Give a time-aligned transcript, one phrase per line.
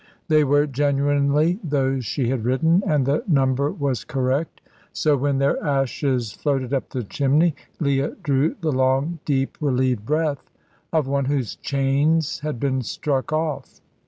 [0.29, 4.59] They were genuinely those she had written, and the number was correct,
[4.91, 10.49] so, when their ashes floated up the chimney, Leah drew the long, deep, relieved breath
[10.91, 13.79] of one whose chains have been struck off.